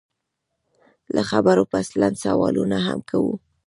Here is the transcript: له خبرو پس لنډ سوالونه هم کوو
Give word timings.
له 1.15 1.21
خبرو 1.29 1.63
پس 1.71 1.87
لنډ 2.01 2.15
سوالونه 2.25 2.77
هم 2.87 2.99
کوو 3.09 3.33